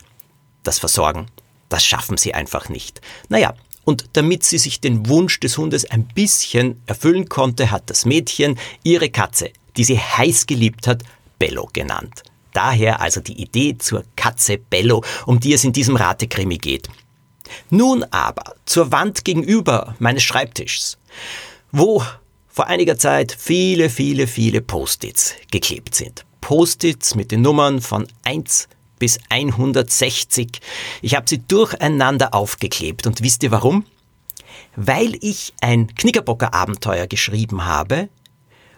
das 0.63 0.79
Versorgen, 0.79 1.25
das 1.67 1.85
schaffen 1.85 2.15
sie 2.15 2.33
einfach 2.33 2.69
nicht. 2.69 3.01
Naja, 3.27 3.53
und 3.83 4.05
damit 4.13 4.43
sie 4.43 4.57
sich 4.57 4.79
den 4.79 5.09
Wunsch 5.09 5.41
des 5.41 5.57
Hundes 5.57 5.83
ein 5.83 6.05
bisschen 6.05 6.81
erfüllen 6.85 7.27
konnte, 7.27 7.71
hat 7.71 7.89
das 7.89 8.05
Mädchen 8.05 8.57
ihre 8.83 9.09
Katze, 9.09 9.51
die 9.75 9.83
sie 9.83 9.99
heiß 9.99 10.47
geliebt 10.47 10.88
hat, 10.88 11.03
Bello 11.39 11.69
genannt. 11.73 12.23
Daher 12.53 13.01
also 13.01 13.22
die 13.22 13.41
Idee 13.41 13.77
zur 13.77 14.03
Katze 14.15 14.58
Bello, 14.58 15.03
um 15.25 15.39
die 15.39 15.53
es 15.53 15.63
in 15.63 15.74
diesem 15.74 15.96
Ratekrimi 15.96 16.58
geht. 16.58 16.89
Nun 17.70 18.03
aber 18.12 18.56
zur 18.65 18.91
Wand 18.91 19.25
gegenüber 19.25 19.96
meines 20.00 20.24
Schreibtischs, 20.24 20.98
wo 21.72 22.03
vor 22.48 22.68
einiger 22.68 22.98
Zeit 22.98 23.36
viele, 23.38 23.89
viele, 23.89 24.27
viele 24.27 24.62
Post-its 24.62 25.36
geklebt 25.51 25.96
sind. 25.96 26.25
Post-its 26.41 27.15
mit 27.15 27.32
den 27.32 27.41
Nummern 27.41 27.82
von 27.82 28.08
1 28.24 28.68
bis 28.98 29.20
160. 29.29 30.60
Ich 31.01 31.15
habe 31.15 31.25
sie 31.27 31.39
durcheinander 31.39 32.34
aufgeklebt 32.34 33.08
und 33.08 33.22
wisst 33.24 33.44
ihr 33.44 33.51
warum? 33.51 33.86
Weil 34.75 35.15
ich 35.22 35.53
ein 35.62 35.94
Knickerbocker 35.96 36.53
Abenteuer 36.53 37.08
geschrieben 37.08 37.65
habe, 37.65 38.10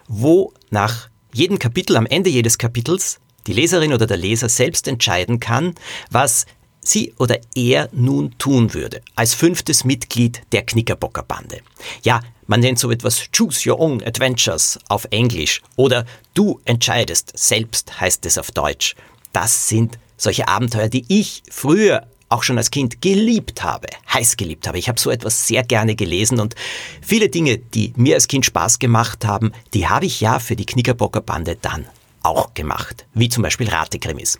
wo 0.08 0.54
nach 0.70 1.10
jedem 1.34 1.60
Kapitel, 1.60 1.98
am 1.98 2.06
Ende 2.06 2.30
jedes 2.30 2.58
Kapitels, 2.58 3.20
die 3.48 3.54
Leserin 3.54 3.94
oder 3.94 4.08
der 4.08 4.18
Leser 4.18 4.50
selbst 4.50 4.88
entscheiden 4.88 5.40
kann, 5.40 5.76
was 6.10 6.46
sie 6.84 7.14
oder 7.18 7.40
er 7.56 7.90
nun 7.92 8.38
tun 8.38 8.74
würde, 8.74 9.02
als 9.16 9.34
fünftes 9.34 9.84
Mitglied 9.84 10.42
der 10.52 10.64
Knickerbocker 10.64 11.24
Bande. 11.24 11.62
Ja, 12.04 12.22
man 12.48 12.60
nennt 12.60 12.80
so 12.80 12.92
etwas 12.92 13.30
Choose 13.32 13.70
Your 13.70 13.80
Own 13.80 14.04
Adventures 14.04 14.80
auf 14.90 15.08
Englisch 15.12 15.62
oder 15.76 16.06
Du 16.34 16.60
entscheidest 16.66 17.32
selbst 17.38 18.00
heißt 18.00 18.26
es 18.26 18.38
auf 18.38 18.52
Deutsch. 18.52 18.96
Das 19.32 19.68
sind 19.68 19.98
solche 20.18 20.48
Abenteuer, 20.48 20.88
die 20.88 21.06
ich 21.08 21.44
früher 21.50 22.08
auch 22.30 22.44
schon 22.44 22.58
als 22.58 22.72
Kind 22.72 23.02
geliebt 23.02 23.64
habe, 23.64 23.88
heiß 24.14 24.38
geliebt 24.38 24.68
habe. 24.68 24.80
Ich 24.80 24.88
habe 24.88 25.00
so 25.00 25.10
etwas 25.12 25.48
sehr 25.48 25.64
gerne 25.64 25.96
gelesen 25.96 26.40
und 26.40 26.56
viele 27.02 27.30
Dinge, 27.30 27.58
die 27.58 27.94
mir 27.98 28.16
als 28.16 28.28
Kind 28.28 28.46
Spaß 28.46 28.80
gemacht 28.80 29.26
haben, 29.26 29.52
die 29.74 29.88
habe 29.88 30.06
ich 30.06 30.22
ja 30.22 30.40
für 30.40 30.56
die 30.56 30.66
Knickerbocker 30.66 31.22
Bande 31.22 31.58
dann 31.62 31.86
auch 32.24 32.54
gemacht, 32.54 33.06
wie 33.14 33.30
zum 33.30 33.44
Beispiel 33.44 33.70
Ratekrimis. 33.70 34.40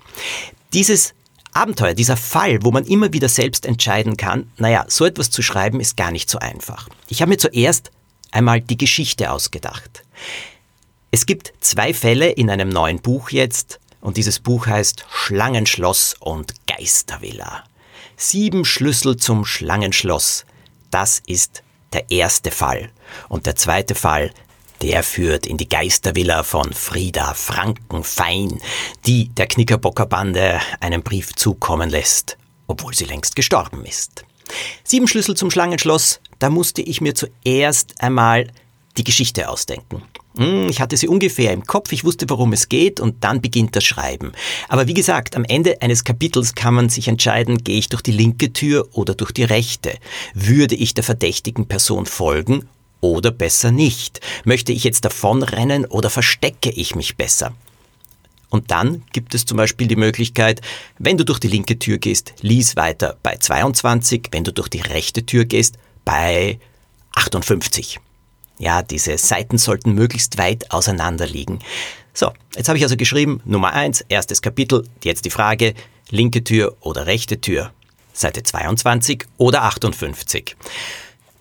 Dieses 0.74 1.14
Abenteuer, 1.54 1.94
dieser 1.94 2.18
Fall, 2.18 2.60
wo 2.64 2.72
man 2.72 2.86
immer 2.86 3.12
wieder 3.14 3.28
selbst 3.28 3.66
entscheiden 3.66 4.16
kann, 4.16 4.52
naja, 4.58 4.86
so 4.88 5.06
etwas 5.06 5.30
zu 5.30 5.42
schreiben 5.42 5.80
ist 5.80 5.98
gar 5.98 6.12
nicht 6.12 6.30
so 6.30 6.40
einfach. 6.40 6.88
Ich 7.08 7.22
habe 7.22 7.30
mir 7.30 7.38
zuerst 7.38 7.92
einmal 8.32 8.62
die 8.62 8.78
Geschichte 8.78 9.32
ausgedacht. 9.32 10.04
Es 11.12 11.26
gibt 11.26 11.54
zwei 11.60 11.94
Fälle 11.94 12.30
in 12.30 12.50
einem 12.50 12.70
neuen 12.70 13.02
Buch 13.02 13.32
jetzt 13.32 13.82
und 14.00 14.16
dieses 14.18 14.40
Buch 14.40 14.68
heißt 14.68 15.06
Schlangenschloss 15.10 16.16
und 16.20 16.54
Geistervilla. 16.68 17.66
Sieben 18.16 18.64
Schlüssel 18.64 19.18
zum 19.18 19.46
Schlangenschloss. 19.46 20.46
Das 20.90 21.22
ist 21.26 21.64
der 21.92 22.10
erste 22.12 22.52
Fall. 22.52 22.92
Und 23.28 23.46
der 23.46 23.56
zweite 23.56 23.96
Fall, 23.96 24.32
der 24.82 25.04
führt 25.04 25.46
in 25.46 25.58
die 25.58 25.70
Geistervilla 25.70 26.44
von 26.44 26.74
Frieda 26.74 27.34
Frankenfein, 27.34 28.60
die 29.06 29.30
der 29.30 29.48
Knickerbockerbande 29.48 30.60
einen 30.80 31.04
Brief 31.04 31.36
zukommen 31.36 31.90
lässt, 31.90 32.38
obwohl 32.68 32.94
sie 32.94 33.06
längst 33.06 33.36
gestorben 33.36 33.86
ist. 33.86 34.26
Sieben 34.84 35.08
Schlüssel 35.08 35.36
zum 35.36 35.52
Schlangenschloss, 35.52 36.20
da 36.40 36.50
musste 36.50 36.82
ich 36.82 37.00
mir 37.00 37.14
zuerst 37.14 38.02
einmal 38.02 38.48
die 38.98 39.04
Geschichte 39.04 39.50
ausdenken. 39.50 40.02
Hm, 40.38 40.68
ich 40.70 40.82
hatte 40.82 40.98
sie 40.98 41.08
ungefähr 41.08 41.54
im 41.54 41.66
Kopf, 41.66 41.92
ich 41.92 42.04
wusste, 42.04 42.30
worum 42.30 42.52
es 42.52 42.68
geht 42.68 43.00
und 43.00 43.24
dann 43.24 43.42
beginnt 43.42 43.76
das 43.76 43.84
Schreiben. 43.84 44.32
Aber 44.68 44.88
wie 44.88 44.94
gesagt, 44.94 45.36
am 45.36 45.44
Ende 45.44 45.82
eines 45.82 46.04
Kapitels 46.04 46.56
kann 46.56 46.74
man 46.74 46.90
sich 46.90 47.08
entscheiden, 47.08 47.64
gehe 47.64 47.78
ich 47.78 47.90
durch 47.90 48.02
die 48.02 48.12
linke 48.12 48.52
Tür 48.52 48.88
oder 48.94 49.14
durch 49.14 49.32
die 49.32 49.44
rechte. 49.44 49.98
Würde 50.34 50.76
ich 50.76 50.94
der 50.94 51.04
verdächtigen 51.04 51.68
Person 51.68 52.06
folgen 52.06 52.68
oder 53.02 53.32
besser 53.32 53.72
nicht? 53.72 54.22
Möchte 54.46 54.72
ich 54.72 54.84
jetzt 54.84 55.04
davonrennen 55.04 55.86
oder 55.86 56.10
verstecke 56.10 56.70
ich 56.70 56.96
mich 56.96 57.18
besser? 57.18 57.54
Und 58.50 58.70
dann 58.70 59.04
gibt 59.14 59.34
es 59.34 59.46
zum 59.46 59.58
Beispiel 59.58 59.88
die 59.88 59.96
Möglichkeit, 59.96 60.62
wenn 61.00 61.18
du 61.18 61.26
durch 61.26 61.40
die 61.40 61.48
linke 61.48 61.80
Tür 61.80 61.98
gehst, 61.98 62.34
lies 62.42 62.76
weiter 62.76 63.18
bei 63.24 63.38
22, 63.38 64.28
wenn 64.32 64.44
du 64.44 64.52
durch 64.52 64.68
die 64.68 64.82
rechte 64.82 65.26
Tür 65.26 65.46
gehst, 65.46 65.78
bei 66.06 66.60
58. 67.16 68.00
Ja, 68.60 68.82
diese 68.82 69.18
Seiten 69.18 69.58
sollten 69.58 69.94
möglichst 69.94 70.38
weit 70.38 70.70
auseinander 70.70 71.26
liegen. 71.26 71.60
So, 72.14 72.32
jetzt 72.56 72.68
habe 72.68 72.78
ich 72.78 72.84
also 72.84 72.98
geschrieben, 72.98 73.42
Nummer 73.46 73.74
1, 73.74 74.02
erstes 74.10 74.42
Kapitel, 74.42 74.86
jetzt 75.04 75.24
die 75.24 75.30
Frage, 75.30 75.74
linke 76.10 76.44
Tür 76.44 76.76
oder 76.82 77.06
rechte 77.06 77.40
Tür. 77.40 77.72
Seite 78.14 78.44
22 78.44 79.26
oder 79.38 79.64
58. 79.64 80.58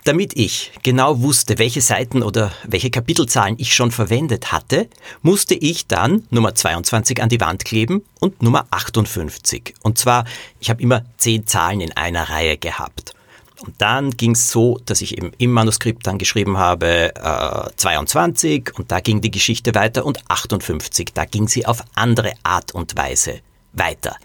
Damit 0.05 0.33
ich 0.35 0.73
genau 0.83 1.21
wusste, 1.21 1.59
welche 1.59 1.83
Seiten 1.83 2.23
oder 2.23 2.53
welche 2.67 2.91
Kapitelzahlen 2.91 3.57
ich 3.59 3.75
schon 3.75 3.91
verwendet 3.91 4.51
hatte, 4.51 4.89
musste 5.21 5.55
ich 5.55 5.87
dann 5.89 6.27
Nummer 6.31 6.55
22 6.55 7.23
an 7.23 7.29
die 7.29 7.41
Wand 7.41 7.65
kleben 7.65 8.03
und 8.19 8.43
Nummer 8.43 8.67
58. 8.71 9.75
Und 9.83 9.99
zwar, 9.99 10.25
ich 10.59 10.71
habe 10.71 10.83
immer 10.83 11.05
zehn 11.19 11.47
Zahlen 11.47 11.83
in 11.83 11.97
einer 11.97 12.31
Reihe 12.31 12.57
gehabt. 12.57 13.15
Und 13.61 13.75
dann 13.79 14.13
ging 14.13 14.31
es 14.31 14.51
so, 14.51 14.81
dass 14.87 15.03
ich 15.03 15.19
eben 15.19 15.33
im 15.37 15.53
Manuskript 15.53 16.07
dann 16.07 16.17
geschrieben 16.17 16.57
habe 16.57 17.15
äh, 17.15 17.71
22 17.77 18.73
und 18.79 18.91
da 18.91 19.01
ging 19.01 19.21
die 19.21 19.31
Geschichte 19.31 19.75
weiter 19.75 20.07
und 20.07 20.19
58, 20.29 21.11
da 21.13 21.27
ging 21.27 21.47
sie 21.47 21.67
auf 21.67 21.85
andere 21.95 22.33
Art 22.43 22.73
und 22.73 22.97
Weise 22.97 23.41
weiter. 23.73 24.17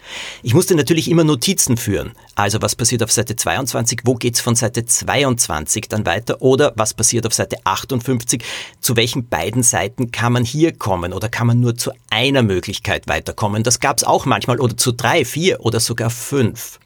Ich 0.44 0.54
musste 0.54 0.76
natürlich 0.76 1.10
immer 1.10 1.24
Notizen 1.24 1.78
führen. 1.78 2.14
Also 2.36 2.62
was 2.62 2.76
passiert 2.76 3.04
auf 3.04 3.12
Seite 3.12 3.36
22, 3.36 4.02
wo 4.04 4.16
geht's 4.16 4.42
von 4.42 4.56
Seite 4.56 4.86
22 4.86 5.88
dann 5.88 6.06
weiter 6.06 6.42
oder 6.42 6.74
was 6.76 6.94
passiert 6.94 7.26
auf 7.26 7.34
Seite 7.34 7.58
58, 7.64 8.44
zu 8.80 8.96
welchen 8.96 9.28
beiden 9.28 9.64
Seiten 9.64 10.12
kann 10.12 10.34
man 10.34 10.44
hier 10.44 10.74
kommen 10.74 11.14
oder 11.14 11.30
kann 11.30 11.48
man 11.48 11.60
nur 11.60 11.76
zu 11.76 11.92
einer 12.10 12.44
Möglichkeit 12.44 13.08
weiterkommen. 13.08 13.64
Das 13.64 13.80
gab's 13.80 14.04
auch 14.04 14.26
manchmal 14.26 14.60
oder 14.60 14.78
zu 14.78 14.92
drei, 14.92 15.26
vier 15.26 15.62
oder 15.62 15.80
sogar 15.80 16.10
fünf. 16.10 16.80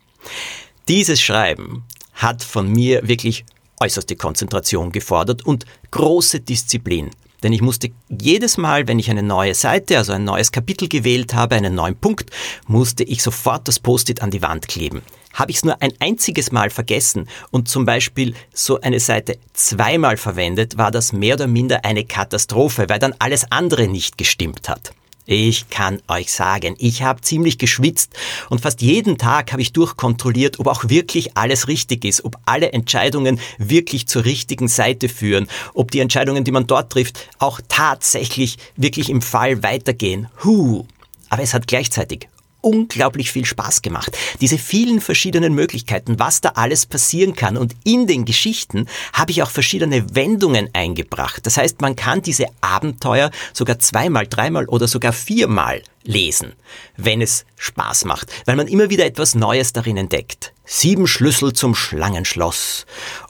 Dieses 0.88 1.22
Schreiben 1.22 1.84
hat 2.14 2.44
von 2.44 2.72
mir 2.72 3.08
wirklich 3.08 3.46
äußerste 3.80 4.16
Konzentration 4.16 4.92
gefordert 4.92 5.46
und 5.46 5.66
große 5.92 6.42
Disziplin. 6.42 7.12
Denn 7.44 7.54
ich 7.54 7.62
musste 7.62 7.90
jedes 8.10 8.58
Mal, 8.58 8.88
wenn 8.88 9.00
ich 9.00 9.10
eine 9.10 9.24
neue 9.24 9.56
Seite, 9.56 9.98
also 9.98 10.14
ein 10.14 10.24
neues 10.24 10.52
Kapitel 10.52 10.88
gewählt 10.88 11.34
habe, 11.34 11.56
einen 11.56 11.76
neuen 11.76 11.96
Punkt, 11.96 12.32
musste 12.68 13.04
ich 13.04 13.24
sofort 13.24 13.68
das 13.68 13.80
Post-it 13.80 14.22
an 14.22 14.32
die 14.32 14.42
Wand 14.42 14.68
kleben. 14.68 15.02
Habe 15.34 15.52
ich 15.52 15.58
es 15.58 15.66
nur 15.66 15.82
ein 15.82 15.94
einziges 16.00 16.52
Mal 16.52 16.70
vergessen 16.70 17.30
und 17.52 17.70
zum 17.70 17.86
Beispiel 17.86 18.34
so 18.54 18.82
eine 18.82 19.00
Seite 19.00 19.38
zweimal 19.54 20.18
verwendet, 20.18 20.78
war 20.78 20.92
das 20.92 21.14
mehr 21.14 21.36
oder 21.36 21.48
minder 21.48 21.86
eine 21.86 22.04
Katastrophe, 22.04 22.90
weil 22.90 23.00
dann 23.00 23.16
alles 23.20 23.52
andere 23.52 23.88
nicht 23.88 24.18
gestimmt 24.18 24.68
hat. 24.68 24.92
Ich 25.32 25.70
kann 25.70 26.02
euch 26.08 26.34
sagen, 26.34 26.76
ich 26.80 27.04
habe 27.04 27.22
ziemlich 27.22 27.60
geschwitzt 27.60 28.14
und 28.50 28.62
fast 28.62 28.82
jeden 28.82 29.20
Tag 29.20 29.52
habe 29.52 29.62
ich 29.62 29.74
durchkontrolliert, 29.74 30.60
ob 30.60 30.66
auch 30.66 30.90
wirklich 30.90 31.38
alles 31.38 31.68
richtig 31.68 32.04
ist, 32.04 32.26
ob 32.26 32.38
alle 32.46 32.72
Entscheidungen 32.72 33.40
wirklich 33.60 34.08
zur 34.08 34.26
richtigen 34.26 34.68
Seite 34.68 35.08
führen, 35.08 35.48
ob 35.76 35.92
die 35.92 36.00
Entscheidungen, 36.00 36.46
die 36.46 36.52
man 36.52 36.66
dort 36.66 36.92
trifft, 36.92 37.30
auch 37.38 37.62
tatsächlich 37.68 38.58
wirklich 38.76 39.08
im 39.12 39.22
Fall 39.22 39.62
weitergehen. 39.62 40.30
Huh. 40.44 40.88
Aber 41.30 41.44
es 41.44 41.54
hat 41.54 41.68
gleichzeitig 41.68 42.28
unglaublich 42.62 43.32
viel 43.32 43.46
Spaß 43.46 43.82
gemacht. 43.82 44.18
Diese 44.42 44.58
vielen 44.58 45.02
verschiedenen 45.02 45.54
Möglichkeiten, 45.54 46.20
was 46.20 46.42
da 46.42 46.50
alles 46.50 46.86
passieren 46.86 47.36
kann. 47.36 47.58
Und 47.58 47.76
in 47.84 48.08
den 48.08 48.26
Geschichten 48.26 48.88
habe 49.14 49.32
ich 49.32 49.44
auch 49.44 49.50
verschiedene 49.50 50.16
Wendungen 50.16 50.70
eingebracht. 50.74 51.46
Das 51.46 51.58
heißt, 51.58 51.82
man 51.82 51.96
kann 51.96 52.22
diese 52.22 52.48
Abenteuer 52.62 53.32
sogar 53.54 53.80
zweimal, 53.80 54.28
dreimal 54.28 54.66
oder 54.66 54.88
sogar 54.88 55.14
viermal 55.14 55.82
lesen, 56.04 56.54
wenn 56.98 57.22
es 57.22 57.46
Spaß 57.58 58.06
macht, 58.06 58.32
weil 58.46 58.56
man 58.56 58.68
immer 58.68 58.90
wieder 58.90 59.06
etwas 59.06 59.36
Neues 59.36 59.74
darin 59.74 59.98
entdeckt. 59.98 60.54
Sieben 60.66 61.08
Schlüssel 61.08 61.54
zum 61.54 61.76
Schlangenschloss 61.76 62.86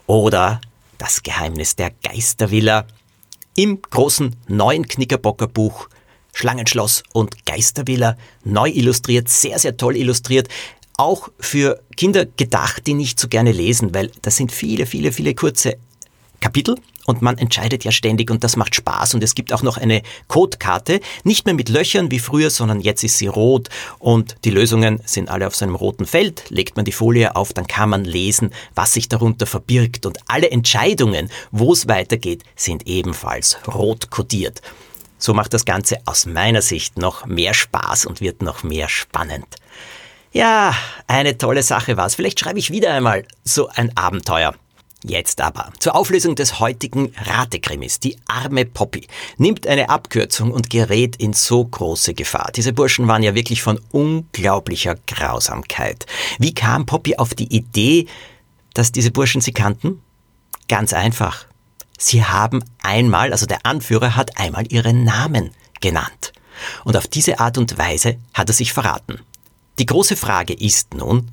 oder 0.07 0.62
das 0.98 1.24
Geheimnis 1.24 1.75
der 1.75 1.91
Geistervilla 2.03 2.86
im 3.55 3.81
großen 3.81 4.36
neuen 4.48 4.88
Knickerbocker 4.88 5.48
Buch 5.48 5.89
Schlangenschloss 6.33 7.03
und 7.13 7.45
Geistervilla, 7.45 8.17
neu 8.43 8.69
illustriert, 8.69 9.29
sehr, 9.29 9.59
sehr 9.59 9.77
toll 9.77 9.95
illustriert. 9.95 10.48
Auch 10.98 11.29
für 11.39 11.81
Kinder 11.95 12.25
gedacht, 12.25 12.88
die 12.88 12.93
nicht 12.93 13.19
so 13.19 13.27
gerne 13.27 13.51
lesen, 13.51 13.93
weil 13.93 14.12
das 14.21 14.36
sind 14.36 14.51
viele, 14.51 14.86
viele, 14.86 15.12
viele 15.12 15.33
kurze 15.33 15.77
Kapitel 16.39 16.75
und 17.09 17.24
man 17.24 17.38
entscheidet 17.38 17.83
ja 17.83 17.91
ständig 17.91 18.29
und 18.29 18.43
das 18.43 18.55
macht 18.55 18.75
Spaß 18.75 19.15
und 19.15 19.24
es 19.24 19.33
gibt 19.33 19.51
auch 19.51 19.63
noch 19.63 19.77
eine 19.77 20.03
Codekarte, 20.27 21.00
nicht 21.24 21.45
mehr 21.45 21.55
mit 21.55 21.67
Löchern 21.67 22.12
wie 22.12 22.19
früher, 22.19 22.51
sondern 22.51 22.81
jetzt 22.81 23.03
ist 23.03 23.17
sie 23.17 23.27
rot 23.27 23.69
und 23.98 24.36
die 24.45 24.51
Lösungen 24.51 25.01
sind 25.05 25.27
alle 25.27 25.48
auf 25.48 25.55
so 25.55 25.65
einem 25.65 25.75
roten 25.75 26.05
Feld, 26.05 26.43
legt 26.50 26.75
man 26.75 26.86
die 26.86 26.91
Folie 26.91 27.36
auf, 27.36 27.51
dann 27.51 27.65
kann 27.65 27.89
man 27.89 28.05
lesen, 28.05 28.51
was 28.75 28.93
sich 28.93 29.09
darunter 29.09 29.48
verbirgt 29.48 30.05
und 30.05 30.19
alle 30.27 30.51
Entscheidungen, 30.51 31.29
wo 31.51 31.74
es 31.74 31.88
weitergeht, 31.88 32.43
sind 32.55 32.88
ebenfalls 32.88 33.57
rot 33.67 34.12
kodiert. 34.12 34.62
So 35.19 35.33
macht 35.33 35.53
das 35.53 35.65
Ganze 35.65 35.99
aus 36.05 36.25
meiner 36.25 36.61
Sicht 36.61 36.97
noch 36.97 37.25
mehr 37.25 37.53
Spaß 37.53 38.05
und 38.05 38.21
wird 38.21 38.41
noch 38.41 38.63
mehr 38.63 38.89
spannend. 38.89 39.57
Ja, 40.31 40.75
eine 41.07 41.38
tolle 41.38 41.61
Sache 41.61 41.97
war's. 41.97 42.15
Vielleicht 42.15 42.39
schreibe 42.39 42.59
ich 42.59 42.71
wieder 42.71 42.93
einmal 42.93 43.25
so 43.43 43.67
ein 43.67 43.95
Abenteuer. 43.97 44.55
Jetzt 45.03 45.39
aber 45.39 45.71
zur 45.79 45.95
Auflösung 45.95 46.35
des 46.35 46.59
heutigen 46.59 47.13
Ratekrimis. 47.23 47.99
Die 47.99 48.17
arme 48.27 48.65
Poppy 48.65 49.07
nimmt 49.38 49.65
eine 49.65 49.89
Abkürzung 49.89 50.51
und 50.51 50.69
gerät 50.69 51.15
in 51.15 51.31
so 51.31 51.63
große 51.63 52.13
Gefahr. 52.13 52.51
Diese 52.53 52.73
Burschen 52.73 53.07
waren 53.07 53.23
ja 53.23 53.33
wirklich 53.33 53.61
von 53.61 53.79
unglaublicher 53.91 54.97
Grausamkeit. 55.07 56.05
Wie 56.38 56.53
kam 56.53 56.85
Poppy 56.85 57.15
auf 57.15 57.33
die 57.33 57.53
Idee, 57.55 58.07
dass 58.73 58.91
diese 58.91 59.11
Burschen 59.11 59.39
sie 59.39 59.53
kannten? 59.53 60.01
Ganz 60.67 60.91
einfach. 60.93 61.45
Sie 62.00 62.24
haben 62.24 62.63
einmal, 62.82 63.34
also 63.34 63.46
der 63.46 63.65
Anführer 63.65 64.15
hat 64.15 64.39
einmal 64.39 64.72
ihren 64.72 65.03
Namen 65.03 65.51
genannt. 65.82 66.32
Und 66.86 66.96
auf 66.96 67.08
diese 67.08 67.39
Art 67.39 67.58
und 67.58 67.77
Weise 67.77 68.18
hat 68.34 68.50
er 68.50 68.53
sich 68.53 68.74
verraten. 68.74 69.20
Die 69.77 69.86
große 69.86 70.15
Frage 70.15 70.53
ist 70.53 70.94
nun, 70.94 71.32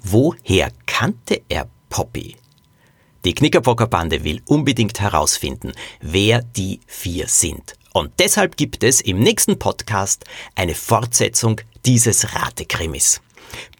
woher 0.00 0.70
kannte 0.86 1.40
er 1.48 1.68
Poppy? 1.88 2.36
Die 3.24 3.34
Knickerbocker 3.34 3.86
Bande 3.86 4.24
will 4.24 4.42
unbedingt 4.46 5.00
herausfinden, 5.00 5.72
wer 6.00 6.42
die 6.42 6.80
vier 6.86 7.28
sind. 7.28 7.74
Und 7.92 8.12
deshalb 8.18 8.56
gibt 8.56 8.82
es 8.82 9.00
im 9.00 9.20
nächsten 9.20 9.58
Podcast 9.58 10.24
eine 10.54 10.74
Fortsetzung 10.74 11.60
dieses 11.86 12.34
Ratekrimis. 12.34 13.20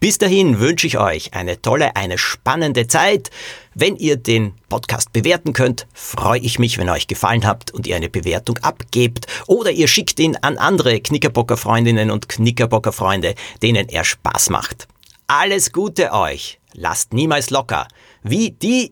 Bis 0.01 0.19
dahin 0.19 0.61
wünsche 0.61 0.87
ich 0.87 0.99
euch 0.99 1.35
eine 1.35 1.61
tolle, 1.61 1.97
eine 1.97 2.19
spannende 2.19 2.87
Zeit. 2.87 3.31
Wenn 3.75 3.97
ihr 3.97 4.17
den 4.17 4.55
Podcast 4.69 5.13
bewerten 5.13 5.53
könnt, 5.53 5.87
freue 5.93 6.41
ich 6.41 6.59
mich, 6.59 6.79
wenn 6.79 6.89
euch 6.89 7.07
gefallen 7.07 7.47
habt 7.47 7.71
und 7.73 7.87
ihr 7.87 7.97
eine 7.97 8.09
Bewertung 8.09 8.59
abgebt 8.59 9.27
oder 9.47 9.71
ihr 9.71 9.89
schickt 9.89 10.19
ihn 10.21 10.37
an 10.37 10.59
andere 10.59 11.01
Knickerbocker 11.01 11.57
Freundinnen 11.57 12.11
und 12.11 12.29
Knickerbocker 12.29 12.93
Freunde, 12.93 13.35
denen 13.63 13.89
er 13.89 14.05
Spaß 14.05 14.51
macht. 14.51 14.89
Alles 15.27 15.73
Gute 15.73 16.13
euch. 16.13 16.59
Lasst 16.73 17.13
niemals 17.13 17.51
locker. 17.51 17.87
Wie 18.23 18.51
die 18.51 18.91